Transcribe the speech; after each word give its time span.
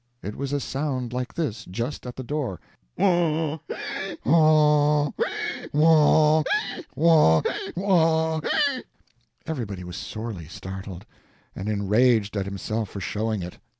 It 0.23 0.35
was 0.35 0.51
a 0.51 0.59
sound 0.59 1.13
like 1.13 1.31
this 1.35 1.63
just 1.65 2.07
at 2.07 2.15
the 2.15 2.23
door: 2.23 2.59
"Waw... 2.97 3.59
he! 3.67 4.17
waw... 4.25 5.11
he! 5.11 5.67
waw 5.71 6.41
he! 6.41 6.83
waw 6.95 7.41
he! 7.41 7.71
waw 7.75 8.41
he!" 8.41 8.81
Everybody 9.45 9.83
was 9.83 9.97
sorely 9.97 10.47
startled 10.47 11.05
and 11.55 11.69
enraged 11.69 12.35
at 12.35 12.47
himself 12.47 12.89
for 12.89 12.99
showing 12.99 13.43
it. 13.43 13.59